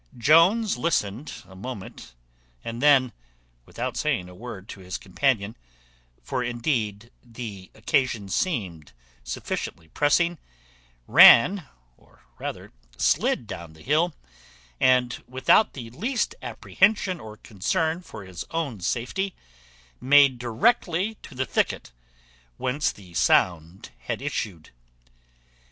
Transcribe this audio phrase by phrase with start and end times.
[0.17, 2.15] Jones listened a moment,
[2.63, 3.13] and then,
[3.67, 5.55] without saying a word to his companion
[6.23, 8.93] (for indeed the occasion seemed
[9.23, 10.39] sufficiently pressing),
[11.05, 11.67] ran,
[11.97, 14.15] or rather slid, down the hill,
[14.79, 19.35] and, without the least apprehension or concern for his own safety,
[19.99, 21.91] made directly to the thicket,
[22.57, 24.71] whence the sound had issued.